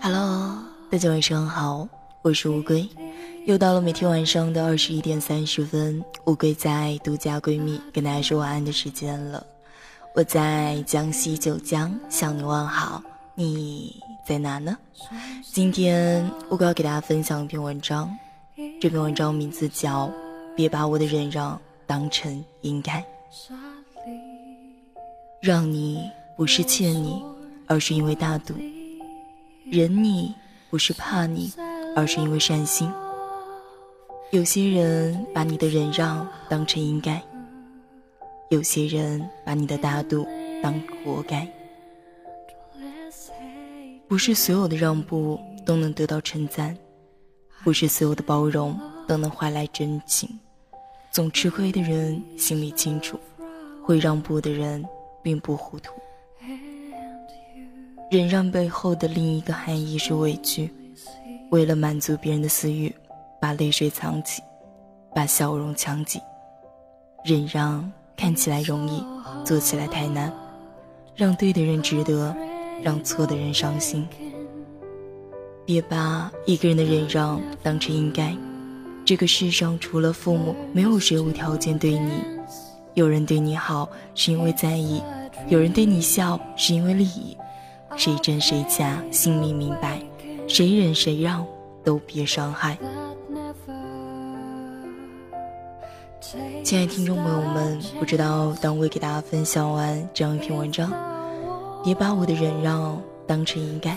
[0.00, 1.88] Hello，大家晚上好，
[2.22, 2.88] 我是乌龟，
[3.46, 9.44] 又到了每天晚上的二十一点三十分，乌龟在独家闺蜜跟大家说晚安的时间了。
[10.14, 13.02] 我在江西九江向你问好，
[13.34, 14.78] 你在哪呢？
[15.42, 18.16] 今天乌龟要给大家分享一篇文章，
[18.80, 20.06] 这篇文章名字叫
[20.54, 23.00] 《别把我的忍让当成应该》，
[25.40, 27.20] 让你不是欠你，
[27.66, 28.54] 而是因为大度。
[29.70, 30.34] 忍你
[30.68, 31.50] 不是怕你，
[31.96, 32.90] 而是因为善心。
[34.30, 37.22] 有些人把你的忍让当成应该，
[38.50, 40.26] 有些人把你的大度
[40.62, 41.48] 当活该。
[44.06, 46.76] 不是所有的让步都能得到称赞，
[47.62, 48.78] 不是所有的包容
[49.08, 50.28] 都能换来真情。
[51.10, 53.18] 总吃亏的人心里清楚，
[53.82, 54.84] 会让步的人
[55.22, 55.94] 并不糊涂。
[58.10, 60.72] 忍让背后的另一个含义是委屈，
[61.50, 62.94] 为了满足别人的私欲，
[63.40, 64.42] 把泪水藏起，
[65.14, 66.20] 把笑容强挤。
[67.24, 69.02] 忍让看起来容易，
[69.44, 70.32] 做起来太难。
[71.16, 72.34] 让对的人值得，
[72.82, 74.06] 让错的人伤心。
[75.64, 78.36] 别把一个人的忍让当成应该。
[79.04, 82.12] 这个世上除了父母，没有谁无条件对你。
[82.94, 85.02] 有人对你好是因为在意，
[85.48, 87.36] 有人对你笑是因为利益。
[87.96, 89.98] 谁真谁假，心里明白；
[90.48, 91.46] 谁忍谁让，
[91.84, 92.76] 都别伤害。
[96.64, 100.92] 亲爱的听众朋友们，不知道当我给大家分享完这样一篇文章，
[101.84, 103.96] 别把我的忍让当成应该。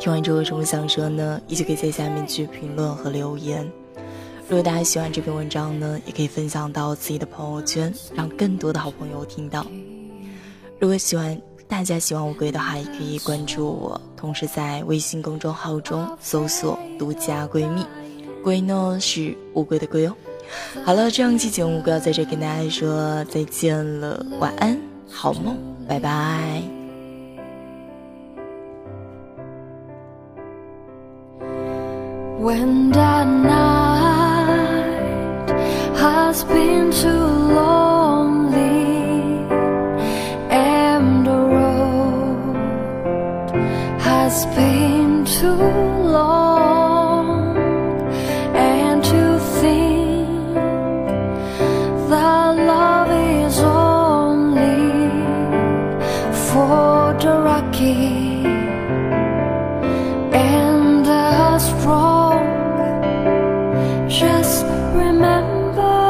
[0.00, 1.40] 听完之后有什么想说呢？
[1.46, 3.64] 依旧可以在下面去评论和留言。
[4.48, 9.64] 如果大家喜欢这篇文章呢，也可以分享到自己的朋友圈，让更多的好朋友听到。
[10.80, 11.40] 如果喜欢。
[11.68, 17.84] 大家喜欢乌龟的话，也可以关注我，同时在微信公众号中搜索“独家闺蜜”，
[18.42, 20.14] 龟呢是乌龟的龟哦。
[20.84, 24.76] 好了，这样一期节目，乌龟要在这跟大家说再见了，晚安，
[25.08, 26.62] 好梦，拜拜。
[35.98, 36.44] has
[45.40, 47.56] too long
[48.56, 50.54] and to think
[52.10, 53.10] that love
[53.40, 55.12] is only
[56.48, 58.42] for the lucky
[60.34, 62.42] and the strong.
[64.08, 66.00] Just remember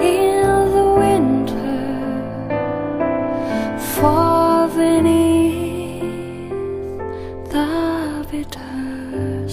[0.00, 0.42] in
[0.76, 1.78] the winter
[3.94, 4.33] for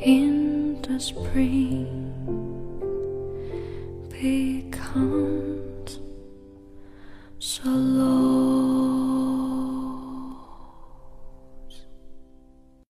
[0.00, 1.86] in the spring
[4.10, 6.00] becomes
[7.38, 8.59] so low.